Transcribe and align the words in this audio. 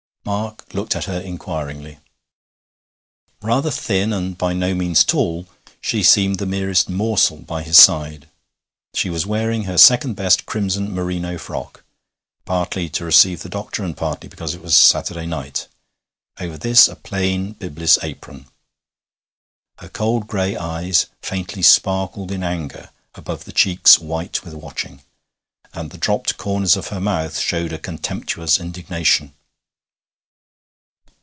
Mark 0.23 0.73
looked 0.75 0.95
at 0.95 1.05
her 1.05 1.19
inquiringly. 1.19 1.97
Rather 3.41 3.71
thin, 3.71 4.13
and 4.13 4.37
by 4.37 4.53
no 4.53 4.75
means 4.75 5.03
tall, 5.03 5.47
she 5.81 6.03
seemed 6.03 6.37
the 6.37 6.45
merest 6.45 6.87
morsel 6.87 7.37
by 7.39 7.63
his 7.63 7.75
side. 7.77 8.29
She 8.93 9.09
was 9.09 9.25
wearing 9.25 9.63
her 9.63 9.79
second 9.79 10.13
best 10.13 10.45
crimson 10.45 10.93
merino 10.93 11.39
frock, 11.39 11.83
partly 12.45 12.87
to 12.91 13.03
receive 13.03 13.41
the 13.41 13.49
doctor 13.49 13.83
and 13.83 13.97
partly 13.97 14.29
because 14.29 14.53
it 14.53 14.61
was 14.61 14.75
Saturday 14.77 15.25
night; 15.25 15.67
over 16.39 16.55
this 16.57 16.87
a 16.87 16.95
plain 16.95 17.53
bibless 17.53 17.97
apron. 18.03 18.45
Her 19.79 19.89
cold 19.89 20.27
gray 20.27 20.55
eyes 20.55 21.07
faintly 21.23 21.63
sparkled 21.63 22.31
in 22.31 22.43
anger 22.43 22.91
above 23.15 23.45
the 23.45 23.51
cheeks 23.51 23.97
white 23.97 24.43
with 24.45 24.53
watching, 24.53 25.01
and 25.73 25.89
the 25.89 25.97
dropped 25.97 26.37
corners 26.37 26.77
of 26.77 26.87
her 26.89 27.01
mouth 27.01 27.39
showed 27.39 27.73
a 27.73 27.79
contemptuous 27.79 28.59
indignation. 28.59 29.33